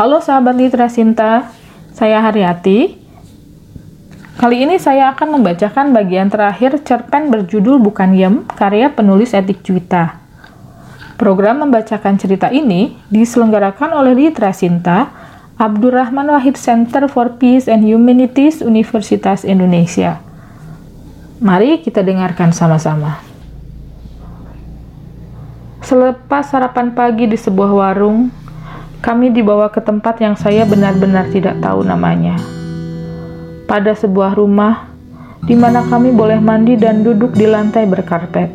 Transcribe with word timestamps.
Halo 0.00 0.16
sahabat 0.16 0.56
Literasinta, 0.56 1.52
saya 1.92 2.24
Haryati. 2.24 2.96
Kali 4.40 4.64
ini 4.64 4.80
saya 4.80 5.12
akan 5.12 5.36
membacakan 5.36 5.92
bagian 5.92 6.32
terakhir 6.32 6.80
cerpen 6.88 7.28
berjudul 7.28 7.76
Bukan 7.76 8.16
Yem, 8.16 8.48
karya 8.48 8.88
penulis 8.88 9.36
Etik 9.36 9.60
Juwita. 9.60 10.16
Program 11.20 11.68
membacakan 11.68 12.16
cerita 12.16 12.48
ini 12.48 12.96
diselenggarakan 13.12 13.92
oleh 13.92 14.16
Literasinta, 14.16 15.12
Abdurrahman 15.60 16.32
Wahid 16.32 16.56
Center 16.56 17.04
for 17.04 17.36
Peace 17.36 17.68
and 17.68 17.84
Humanities 17.84 18.64
Universitas 18.64 19.44
Indonesia. 19.44 20.16
Mari 21.44 21.76
kita 21.84 22.00
dengarkan 22.00 22.56
sama-sama. 22.56 23.20
Selepas 25.84 26.48
sarapan 26.48 26.88
pagi 26.96 27.28
di 27.28 27.36
sebuah 27.36 27.68
warung, 27.68 28.39
kami 29.00 29.32
dibawa 29.32 29.72
ke 29.72 29.80
tempat 29.80 30.20
yang 30.20 30.36
saya 30.36 30.68
benar-benar 30.68 31.32
tidak 31.32 31.56
tahu 31.64 31.80
namanya. 31.80 32.36
Pada 33.64 33.96
sebuah 33.96 34.36
rumah 34.36 34.92
di 35.40 35.56
mana 35.56 35.80
kami 35.88 36.12
boleh 36.12 36.36
mandi 36.36 36.76
dan 36.76 37.00
duduk 37.00 37.32
di 37.32 37.48
lantai 37.48 37.88
berkarpet. 37.88 38.52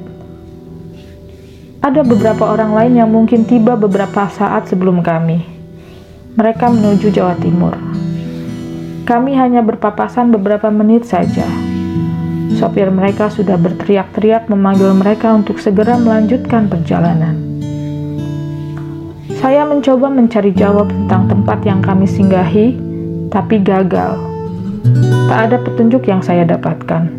Ada 1.81 2.05
beberapa 2.05 2.45
orang 2.45 2.77
lain 2.77 2.93
yang 2.93 3.09
mungkin 3.09 3.45
tiba 3.45 3.73
beberapa 3.73 4.29
saat 4.29 4.69
sebelum 4.69 5.01
kami. 5.01 5.41
Mereka 6.37 6.69
menuju 6.69 7.09
Jawa 7.09 7.33
Timur. 7.41 7.73
Kami 9.05 9.37
hanya 9.37 9.65
berpapasan 9.65 10.29
beberapa 10.29 10.69
menit 10.69 11.09
saja. 11.09 11.45
Sopir 12.57 12.89
mereka 12.93 13.33
sudah 13.33 13.57
berteriak-teriak 13.57 14.45
memanggil 14.49 14.93
mereka 14.93 15.33
untuk 15.33 15.57
segera 15.57 15.97
melanjutkan 15.97 16.69
perjalanan. 16.69 17.54
Saya 19.45 19.61
mencoba 19.61 20.09
mencari 20.09 20.49
jawab 20.57 20.89
tentang 20.89 21.29
tempat 21.29 21.61
yang 21.69 21.77
kami 21.77 22.09
singgahi, 22.09 22.81
tapi 23.29 23.61
gagal. 23.61 24.17
Tak 25.29 25.37
ada 25.37 25.61
petunjuk 25.61 26.09
yang 26.09 26.25
saya 26.25 26.49
dapatkan. 26.49 27.13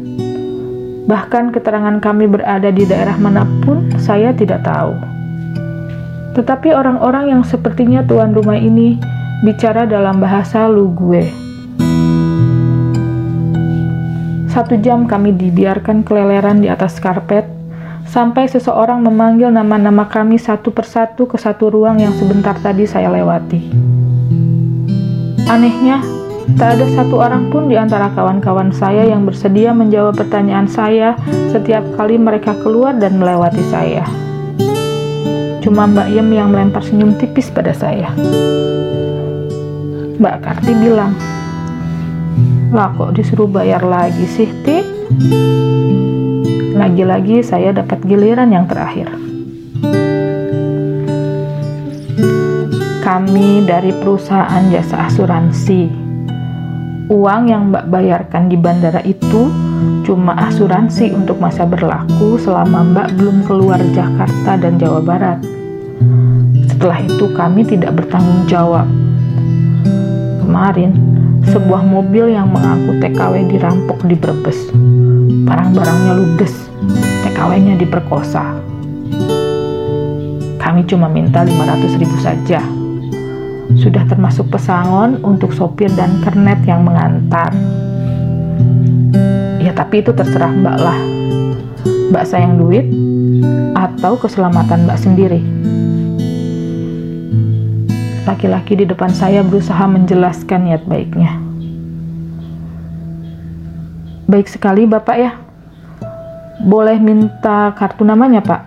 Bahkan 1.06 1.54
keterangan 1.54 2.02
kami 2.02 2.26
berada 2.26 2.74
di 2.74 2.82
daerah 2.82 3.14
mana 3.14 3.46
pun, 3.62 3.94
saya 4.02 4.34
tidak 4.34 4.66
tahu. 4.66 4.98
Tetapi 6.34 6.74
orang-orang 6.74 7.30
yang 7.30 7.42
sepertinya 7.46 8.02
tuan 8.02 8.34
rumah 8.34 8.58
ini 8.58 8.98
bicara 9.46 9.86
dalam 9.86 10.18
bahasa 10.18 10.66
Lugue. 10.66 11.30
Satu 14.50 14.74
jam 14.82 15.06
kami 15.06 15.30
dibiarkan 15.30 16.02
keleleran 16.02 16.58
di 16.58 16.66
atas 16.66 16.98
karpet 16.98 17.46
sampai 18.06 18.46
seseorang 18.46 19.02
memanggil 19.02 19.50
nama-nama 19.50 20.06
kami 20.06 20.38
satu 20.38 20.70
persatu 20.70 21.26
ke 21.26 21.36
satu 21.36 21.68
ruang 21.68 21.98
yang 21.98 22.14
sebentar 22.14 22.54
tadi 22.62 22.86
saya 22.86 23.10
lewati. 23.10 23.60
Anehnya, 25.46 26.02
tak 26.54 26.78
ada 26.78 26.86
satu 26.94 27.18
orang 27.18 27.50
pun 27.50 27.66
di 27.66 27.74
antara 27.74 28.10
kawan-kawan 28.14 28.70
saya 28.70 29.06
yang 29.06 29.26
bersedia 29.26 29.74
menjawab 29.74 30.14
pertanyaan 30.14 30.70
saya 30.70 31.18
setiap 31.50 31.82
kali 31.98 32.18
mereka 32.18 32.54
keluar 32.62 32.94
dan 32.94 33.18
melewati 33.18 33.62
saya. 33.66 34.06
Cuma 35.66 35.90
Mbak 35.90 36.08
Yem 36.14 36.28
yang 36.30 36.54
melempar 36.54 36.86
senyum 36.86 37.18
tipis 37.18 37.50
pada 37.50 37.74
saya. 37.74 38.14
Mbak 40.16 40.36
Karti 40.46 40.72
bilang, 40.78 41.12
lah 42.70 42.94
kok 42.94 43.18
disuruh 43.18 43.50
bayar 43.50 43.82
lagi 43.82 44.26
sih, 44.30 44.46
Ti? 44.62 44.78
Lagi-lagi 46.76 47.40
saya 47.40 47.72
dapat 47.72 48.04
giliran 48.04 48.52
yang 48.52 48.68
terakhir. 48.68 49.08
Kami 53.00 53.64
dari 53.64 53.96
perusahaan 53.96 54.60
jasa 54.68 55.08
asuransi. 55.08 55.88
Uang 57.08 57.48
yang 57.48 57.72
Mbak 57.72 57.88
bayarkan 57.88 58.52
di 58.52 58.60
bandara 58.60 59.00
itu 59.08 59.48
cuma 60.04 60.36
asuransi 60.36 61.16
untuk 61.16 61.40
masa 61.40 61.64
berlaku 61.64 62.36
selama 62.36 62.84
Mbak 62.92 63.08
belum 63.16 63.38
keluar 63.48 63.80
Jakarta 63.96 64.60
dan 64.60 64.76
Jawa 64.76 65.00
Barat. 65.00 65.40
Setelah 66.68 67.00
itu 67.08 67.24
kami 67.32 67.64
tidak 67.64 67.96
bertanggung 68.04 68.44
jawab. 68.44 68.84
Kemarin, 70.44 70.92
sebuah 71.50 71.82
mobil 71.86 72.34
yang 72.34 72.50
mengangkut 72.50 72.98
TKW 72.98 73.46
dirampok 73.50 74.02
di 74.06 74.18
Brebes. 74.18 74.70
Barang-barangnya 75.46 76.12
ludes 76.18 76.66
TKW-nya 77.22 77.78
diperkosa. 77.78 78.42
Kami 80.58 80.82
cuma 80.90 81.06
minta 81.06 81.46
500 81.46 82.00
ribu 82.02 82.16
saja. 82.18 82.58
Sudah 83.78 84.02
termasuk 84.08 84.50
pesangon 84.50 85.22
untuk 85.22 85.54
sopir 85.54 85.90
dan 85.94 86.22
kernet 86.22 86.58
yang 86.66 86.82
mengantar. 86.82 87.54
Ya 89.62 89.74
tapi 89.74 90.02
itu 90.02 90.10
terserah 90.14 90.50
mbak 90.50 90.78
lah. 90.78 90.98
Mbak 92.10 92.24
sayang 92.26 92.58
duit 92.58 92.86
atau 93.74 94.18
keselamatan 94.18 94.86
mbak 94.86 94.98
sendiri. 94.98 95.42
Laki-laki 98.26 98.74
di 98.74 98.84
depan 98.84 99.14
saya 99.14 99.46
berusaha 99.46 99.86
menjelaskan 99.86 100.66
niat 100.66 100.82
baiknya. 100.82 101.38
Baik 104.26 104.50
sekali 104.50 104.82
Bapak 104.82 105.16
ya, 105.16 105.38
boleh 106.66 106.98
minta 106.98 107.70
kartu 107.78 108.02
namanya, 108.02 108.42
Pak? 108.42 108.62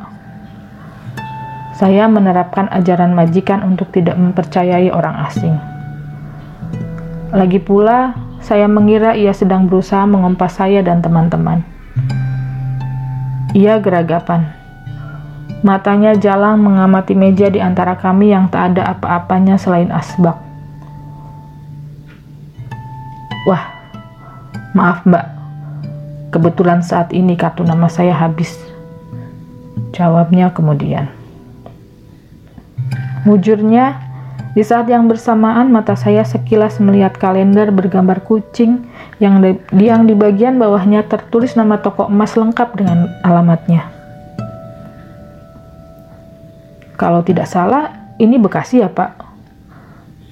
Saya 1.75 2.07
menerapkan 2.07 2.71
ajaran 2.71 3.11
majikan 3.11 3.65
untuk 3.67 3.91
tidak 3.91 4.15
mempercayai 4.15 4.87
orang 4.93 5.15
asing. 5.27 5.55
Lagi 7.35 7.59
pula, 7.59 8.15
saya 8.39 8.69
mengira 8.71 9.17
ia 9.17 9.35
sedang 9.35 9.67
berusaha 9.67 10.07
mengompas 10.07 10.55
saya 10.61 10.79
dan 10.79 11.03
teman-teman. 11.03 11.65
Ia 13.57 13.81
geragapan. 13.81 14.58
Matanya 15.59 16.15
jalang 16.15 16.63
mengamati 16.63 17.11
meja 17.11 17.51
di 17.51 17.59
antara 17.59 17.99
kami 17.99 18.31
yang 18.31 18.47
tak 18.47 18.73
ada 18.75 18.95
apa-apanya 18.95 19.59
selain 19.59 19.91
asbak. 19.91 20.39
Wah, 23.47 23.63
maaf 24.71 25.03
mbak, 25.03 25.39
Kebetulan 26.29 26.85
saat 26.85 27.09
ini 27.09 27.33
kartu 27.33 27.65
nama 27.65 27.89
saya 27.89 28.13
habis. 28.13 28.53
Jawabnya 29.97 30.53
kemudian. 30.53 31.09
Mujurnya, 33.25 33.97
di 34.53 34.61
saat 34.61 34.85
yang 34.85 35.09
bersamaan 35.09 35.73
mata 35.73 35.97
saya 35.97 36.21
sekilas 36.21 36.77
melihat 36.77 37.17
kalender 37.17 37.73
bergambar 37.73 38.21
kucing 38.21 38.85
yang 39.17 39.41
di, 39.41 39.57
yang 39.73 40.05
di 40.05 40.13
bagian 40.13 40.61
bawahnya 40.61 41.01
tertulis 41.09 41.57
nama 41.57 41.81
toko 41.81 42.05
emas 42.05 42.37
lengkap 42.37 42.77
dengan 42.77 43.09
alamatnya. 43.25 43.98
Kalau 46.99 47.23
tidak 47.23 47.47
salah, 47.47 48.11
ini 48.19 48.35
Bekasi 48.35 48.83
ya 48.83 48.91
Pak? 48.91 49.23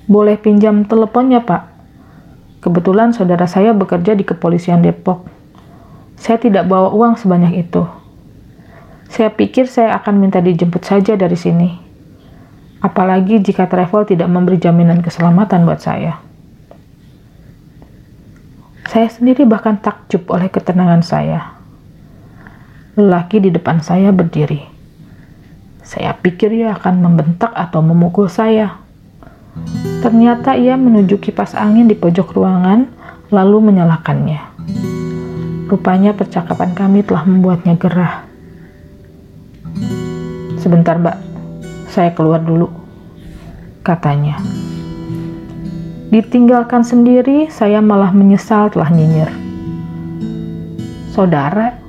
Boleh 0.04 0.36
pinjam 0.36 0.84
teleponnya 0.84 1.40
Pak? 1.40 1.64
Kebetulan 2.60 3.16
saudara 3.16 3.48
saya 3.48 3.72
bekerja 3.72 4.12
di 4.12 4.28
kepolisian 4.28 4.84
Depok. 4.84 5.24
Saya 6.20 6.36
tidak 6.36 6.68
bawa 6.68 6.92
uang 6.92 7.16
sebanyak 7.16 7.64
itu. 7.64 7.88
Saya 9.08 9.32
pikir 9.32 9.72
saya 9.72 9.96
akan 9.96 10.20
minta 10.20 10.44
dijemput 10.44 10.84
saja 10.84 11.16
dari 11.16 11.40
sini. 11.40 11.72
Apalagi 12.84 13.40
jika 13.40 13.72
travel 13.72 14.04
tidak 14.04 14.28
memberi 14.28 14.60
jaminan 14.60 15.00
keselamatan 15.00 15.64
buat 15.64 15.80
saya. 15.80 16.20
Saya 18.92 19.08
sendiri 19.08 19.48
bahkan 19.48 19.80
takjub 19.80 20.28
oleh 20.28 20.52
ketenangan 20.52 21.00
saya. 21.00 21.56
Lelaki 23.00 23.40
di 23.40 23.56
depan 23.56 23.80
saya 23.80 24.12
berdiri. 24.12 24.77
Saya 25.88 26.12
pikir 26.20 26.52
ia 26.52 26.76
akan 26.76 27.00
membentak 27.00 27.56
atau 27.56 27.80
memukul 27.80 28.28
saya. 28.28 28.76
Ternyata 30.04 30.60
ia 30.60 30.76
menuju 30.76 31.16
kipas 31.16 31.56
angin 31.56 31.88
di 31.88 31.96
pojok 31.96 32.36
ruangan, 32.36 32.92
lalu 33.32 33.72
menyalakannya. 33.72 34.44
Rupanya 35.72 36.12
percakapan 36.12 36.76
kami 36.76 37.08
telah 37.08 37.24
membuatnya 37.24 37.80
gerah. 37.80 38.28
Sebentar, 40.60 41.00
Mbak. 41.00 41.18
Saya 41.88 42.12
keluar 42.12 42.44
dulu, 42.44 42.68
katanya. 43.80 44.44
Ditinggalkan 46.12 46.84
sendiri, 46.84 47.48
saya 47.48 47.80
malah 47.80 48.12
menyesal 48.12 48.68
telah 48.76 48.92
nyinyir. 48.92 49.32
Saudara, 51.16 51.80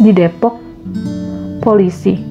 di 0.00 0.16
Depok, 0.16 0.56
polisi. 1.60 2.27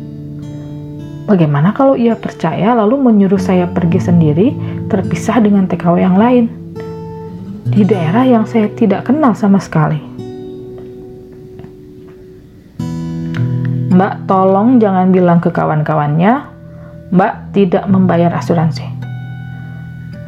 Bagaimana 1.27 1.75
kalau 1.75 1.99
ia 1.99 2.15
percaya 2.15 2.71
lalu 2.71 2.95
menyuruh 3.03 3.35
saya 3.35 3.67
pergi 3.67 3.99
sendiri 3.99 4.55
terpisah 4.87 5.43
dengan 5.43 5.67
TKW 5.67 5.99
yang 5.99 6.15
lain? 6.15 6.47
Di 7.67 7.83
daerah 7.83 8.23
yang 8.23 8.47
saya 8.47 8.71
tidak 8.71 9.11
kenal 9.11 9.35
sama 9.35 9.59
sekali. 9.59 9.99
Mbak 13.91 14.23
tolong 14.23 14.79
jangan 14.79 15.11
bilang 15.11 15.43
ke 15.43 15.51
kawan-kawannya, 15.51 16.47
Mbak 17.11 17.33
tidak 17.51 17.83
membayar 17.91 18.31
asuransi. 18.31 18.87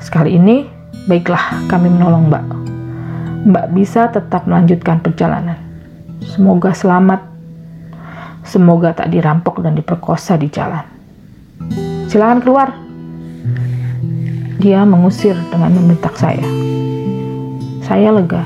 Sekali 0.03 0.35
ini, 0.35 0.67
baiklah 1.07 1.63
kami 1.71 1.87
menolong 1.87 2.27
Mbak. 2.27 2.45
Mbak 3.47 3.65
bisa 3.71 4.11
tetap 4.11 4.43
melanjutkan 4.43 4.99
perjalanan. 4.99 5.55
Semoga 6.27 6.75
selamat. 6.75 7.28
Semoga 8.49 8.97
tak 8.97 9.13
dirampok 9.13 9.61
dan 9.61 9.77
diperkosa 9.77 10.33
di 10.33 10.49
jalan. 10.49 10.81
Silakan 12.09 12.41
keluar. 12.41 12.73
Dia 14.57 14.81
mengusir 14.89 15.37
dengan 15.53 15.69
membentak 15.77 16.17
saya. 16.17 16.49
Saya 17.85 18.09
lega. 18.09 18.41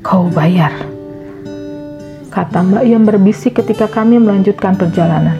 Kau 0.00 0.32
bayar. 0.32 0.72
Kata 2.32 2.64
Mbak 2.64 2.84
yang 2.88 3.04
berbisik 3.04 3.60
ketika 3.60 3.84
kami 3.92 4.24
melanjutkan 4.24 4.72
perjalanan. 4.72 5.36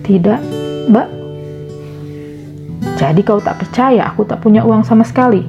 Tidak, 0.00 0.40
Mbak. 0.88 1.08
Jadi 2.96 3.20
kau 3.20 3.36
tak 3.44 3.60
percaya 3.60 4.08
aku 4.08 4.24
tak 4.24 4.40
punya 4.40 4.64
uang 4.64 4.80
sama 4.80 5.04
sekali? 5.04 5.44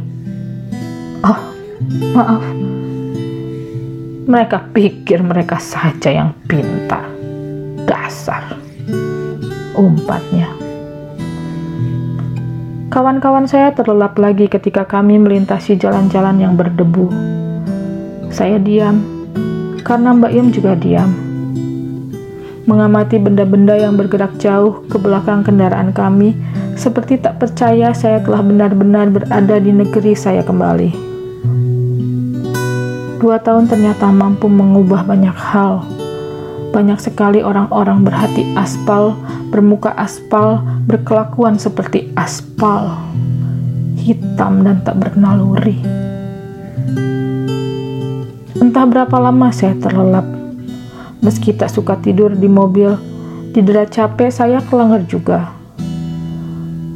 Oh, 1.24 1.40
maaf. 2.12 2.67
Mereka 4.28 4.76
pikir 4.76 5.24
mereka 5.24 5.56
saja 5.56 6.12
yang 6.12 6.36
pintar. 6.52 7.08
Dasar. 7.88 8.60
Umpatnya. 9.72 10.52
Kawan-kawan 12.92 13.48
saya 13.48 13.72
terlelap 13.72 14.20
lagi 14.20 14.52
ketika 14.52 14.84
kami 14.84 15.16
melintasi 15.16 15.80
jalan-jalan 15.80 16.44
yang 16.44 16.60
berdebu. 16.60 17.08
Saya 18.28 18.60
diam, 18.60 19.00
karena 19.88 20.12
Mbak 20.12 20.32
Yem 20.36 20.48
juga 20.52 20.76
diam 20.76 21.28
mengamati 22.68 23.16
benda-benda 23.16 23.80
yang 23.80 23.96
bergerak 23.96 24.36
jauh 24.44 24.84
ke 24.92 25.00
belakang 25.00 25.40
kendaraan 25.40 25.96
kami, 25.96 26.36
seperti 26.76 27.16
tak 27.16 27.40
percaya 27.40 27.96
saya 27.96 28.20
telah 28.20 28.44
benar-benar 28.44 29.08
berada 29.08 29.56
di 29.56 29.72
negeri 29.72 30.12
saya 30.12 30.44
kembali. 30.44 31.07
Dua 33.18 33.42
tahun 33.42 33.66
ternyata 33.66 34.10
mampu 34.14 34.46
mengubah 34.46 35.02
banyak 35.06 35.34
hal. 35.34 35.82
Banyak 36.74 37.02
sekali 37.02 37.42
orang-orang 37.42 38.06
berhati 38.06 38.46
aspal, 38.54 39.18
bermuka 39.50 39.94
aspal, 39.98 40.62
berkelakuan 40.86 41.58
seperti 41.58 42.14
aspal, 42.14 42.94
hitam 43.98 44.62
dan 44.62 44.86
tak 44.86 45.02
bernaluri. 45.02 45.82
Entah 48.58 48.86
berapa 48.86 49.18
lama 49.18 49.50
saya 49.54 49.74
terlelap 49.78 50.38
Meski 51.18 51.50
tak 51.50 51.74
suka 51.74 51.98
tidur 51.98 52.38
di 52.38 52.46
mobil, 52.46 52.94
didera 53.50 53.90
capek 53.90 54.30
saya 54.30 54.62
kelengar 54.62 55.02
juga. 55.10 55.50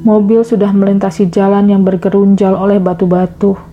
Mobil 0.06 0.46
sudah 0.46 0.70
melintasi 0.70 1.26
jalan 1.34 1.74
yang 1.74 1.82
bergerunjal 1.82 2.54
oleh 2.54 2.78
batu-batu. 2.78 3.71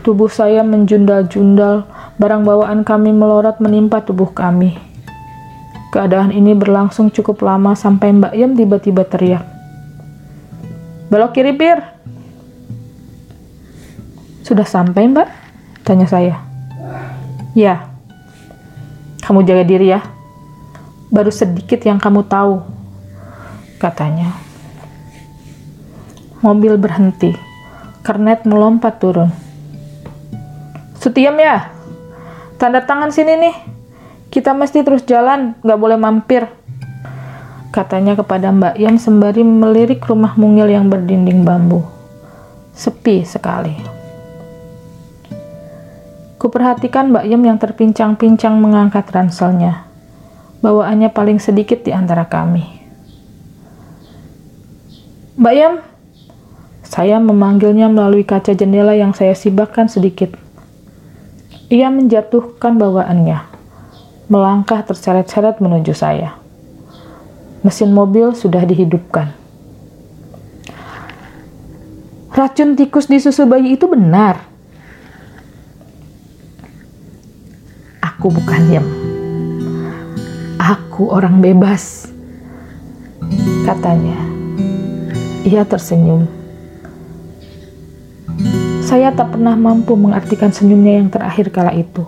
Tubuh 0.00 0.32
saya 0.32 0.64
menjundal-jundal, 0.64 1.84
barang 2.16 2.42
bawaan 2.48 2.88
kami 2.88 3.12
melorot 3.12 3.60
menimpa 3.60 4.00
tubuh 4.00 4.32
kami. 4.32 4.80
Keadaan 5.92 6.32
ini 6.32 6.56
berlangsung 6.56 7.12
cukup 7.12 7.44
lama 7.44 7.76
sampai 7.76 8.16
Mbak 8.16 8.32
Yem 8.32 8.56
tiba-tiba 8.56 9.04
teriak. 9.04 9.44
Belok 11.12 11.36
kiri, 11.36 11.52
Pir. 11.52 11.84
Sudah 14.40 14.64
sampai, 14.64 15.04
Mbak? 15.12 15.28
Tanya 15.84 16.08
saya. 16.08 16.40
Ya, 17.52 17.92
kamu 19.20 19.44
jaga 19.44 19.68
diri 19.68 19.92
ya. 19.92 20.00
Baru 21.12 21.28
sedikit 21.28 21.82
yang 21.84 22.00
kamu 22.00 22.24
tahu, 22.24 22.64
katanya. 23.76 24.32
Mobil 26.40 26.80
berhenti. 26.80 27.36
Kernet 28.00 28.48
melompat 28.48 28.96
turun. 28.96 29.49
Setiam 31.00 31.32
ya? 31.40 31.72
Tanda 32.60 32.84
tangan 32.84 33.08
sini 33.08 33.40
nih. 33.40 33.56
Kita 34.28 34.52
mesti 34.52 34.84
terus 34.84 35.08
jalan, 35.08 35.56
nggak 35.64 35.80
boleh 35.80 35.96
mampir. 35.96 36.44
Katanya 37.72 38.20
kepada 38.20 38.52
Mbak 38.52 38.76
Yam 38.76 39.00
sembari 39.00 39.40
melirik 39.40 40.04
rumah 40.04 40.36
mungil 40.36 40.68
yang 40.68 40.92
berdinding 40.92 41.40
bambu. 41.40 41.80
Sepi 42.76 43.24
sekali. 43.24 43.72
Kuperhatikan 46.36 47.12
Mbak 47.12 47.24
Yem 47.32 47.42
yang 47.48 47.56
terpincang-pincang 47.56 48.60
mengangkat 48.60 49.08
ranselnya. 49.08 49.88
Bawaannya 50.60 51.08
paling 51.16 51.40
sedikit 51.40 51.80
di 51.80 51.96
antara 51.96 52.28
kami. 52.28 52.64
Mbak 55.40 55.54
Yem, 55.56 55.74
saya 56.84 57.16
memanggilnya 57.16 57.88
melalui 57.88 58.28
kaca 58.28 58.52
jendela 58.52 58.92
yang 58.92 59.16
saya 59.16 59.32
sibakkan 59.32 59.88
sedikit. 59.88 60.49
Ia 61.70 61.86
menjatuhkan 61.86 62.76
bawaannya, 62.76 63.38
melangkah 64.26 64.82
terseret-seret 64.82 65.62
menuju 65.62 65.94
saya. 65.94 66.34
Mesin 67.62 67.94
mobil 67.94 68.34
sudah 68.34 68.66
dihidupkan. 68.66 69.30
Racun 72.34 72.74
tikus 72.74 73.06
di 73.06 73.22
susu 73.22 73.46
bayi 73.46 73.78
itu 73.78 73.86
benar, 73.86 74.50
Aku 78.20 78.28
bukan 78.28 78.62
Yem. 78.68 78.86
Aku 80.60 81.08
orang 81.08 81.40
bebas. 81.40 82.04
Katanya. 83.64 84.12
Ia 85.48 85.64
tersenyum. 85.64 86.28
Saya 88.90 89.14
tak 89.14 89.38
pernah 89.38 89.54
mampu 89.54 89.94
mengartikan 89.94 90.50
senyumnya 90.50 90.98
yang 90.98 91.14
terakhir 91.14 91.54
kala 91.54 91.70
itu. 91.78 92.02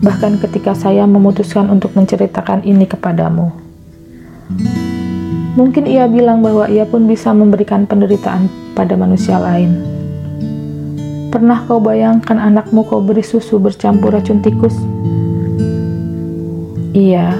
Bahkan 0.00 0.40
ketika 0.40 0.72
saya 0.72 1.04
memutuskan 1.04 1.68
untuk 1.68 1.92
menceritakan 1.92 2.64
ini 2.64 2.88
kepadamu. 2.88 3.52
Mungkin 5.52 5.84
ia 5.84 6.08
bilang 6.08 6.40
bahwa 6.40 6.64
ia 6.72 6.88
pun 6.88 7.04
bisa 7.04 7.36
memberikan 7.36 7.84
penderitaan 7.84 8.48
pada 8.72 8.96
manusia 8.96 9.36
lain. 9.36 9.84
Pernah 11.28 11.68
kau 11.68 11.76
bayangkan 11.76 12.40
anakmu 12.40 12.88
kau 12.88 13.04
beri 13.04 13.20
susu 13.20 13.60
bercampur 13.60 14.16
racun 14.16 14.40
tikus? 14.40 14.72
Iya, 16.96 17.36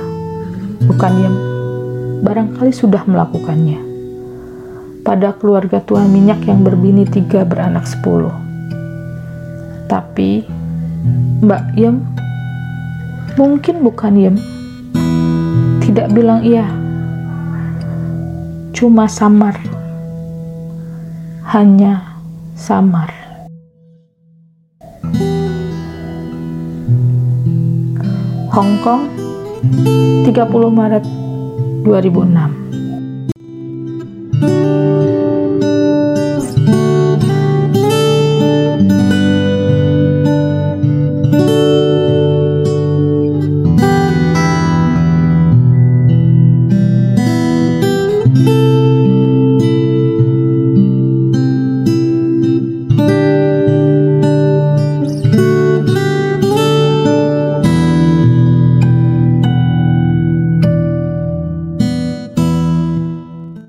bukan 0.92 1.12
yang 1.24 1.36
barangkali 2.20 2.68
sudah 2.68 3.00
melakukannya. 3.08 3.80
Pada 5.00 5.32
keluarga 5.40 5.80
tuan 5.80 6.12
minyak 6.12 6.44
yang 6.44 6.60
berbini 6.60 7.08
tiga 7.08 7.48
beranak 7.48 7.88
sepuluh. 7.88 8.41
Tapi, 9.92 10.40
Mbak 11.44 11.76
Yem, 11.76 12.00
mungkin 13.36 13.84
bukan 13.84 14.16
Yem, 14.16 14.36
tidak 15.84 16.08
bilang 16.16 16.40
iya. 16.40 16.64
Cuma 18.72 19.04
samar. 19.04 19.52
Hanya 21.44 22.16
samar. 22.56 23.12
Hong 28.48 28.72
Kong 28.80 29.12
30 30.24 30.32
Maret 30.72 31.04
2006 31.84 32.61